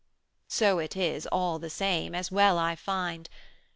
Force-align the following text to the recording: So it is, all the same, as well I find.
So 0.47 0.79
it 0.79 0.97
is, 0.97 1.27
all 1.27 1.59
the 1.59 1.69
same, 1.69 2.15
as 2.15 2.31
well 2.31 2.57
I 2.57 2.75
find. 2.75 3.29